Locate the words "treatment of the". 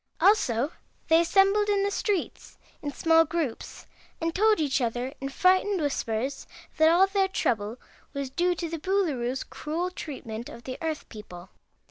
9.91-10.79